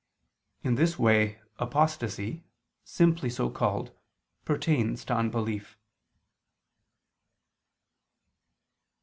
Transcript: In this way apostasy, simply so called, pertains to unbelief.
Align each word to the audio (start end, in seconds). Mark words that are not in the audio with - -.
In 0.63 0.73
this 0.73 0.97
way 0.97 1.39
apostasy, 1.59 2.43
simply 2.83 3.29
so 3.29 3.51
called, 3.51 3.91
pertains 4.45 5.05
to 5.05 5.13
unbelief. 5.15 5.77